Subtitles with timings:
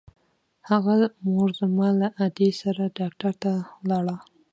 [0.03, 0.03] د
[0.69, 0.95] هغه
[1.31, 3.51] مور زما له ادې سره ډاکتر ته
[3.81, 4.15] ولاړه.